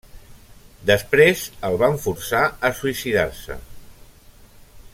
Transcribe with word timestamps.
Després 0.89 1.43
el 1.69 1.77
van 1.83 1.99
forçar 2.05 2.41
a 2.71 2.73
suïcidar-se. 2.81 3.59